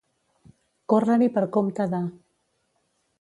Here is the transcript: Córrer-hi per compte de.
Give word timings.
Córrer-hi 0.93 1.29
per 1.37 1.43
compte 1.57 1.87
de. 1.93 2.03